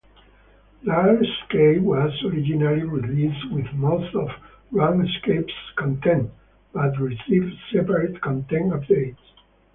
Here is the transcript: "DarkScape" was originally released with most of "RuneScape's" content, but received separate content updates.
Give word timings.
"DarkScape" 0.83 1.79
was 1.83 2.11
originally 2.23 2.81
released 2.81 3.51
with 3.51 3.71
most 3.73 4.15
of 4.15 4.29
"RuneScape's" 4.73 5.73
content, 5.75 6.27
but 6.73 6.97
received 6.97 7.53
separate 7.71 8.19
content 8.19 8.71
updates. 8.73 9.19